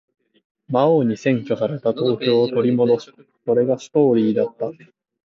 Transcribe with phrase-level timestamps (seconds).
[0.67, 3.13] 魔王に占拠された東京を取り戻す。
[3.45, 4.71] それがストーリーだった。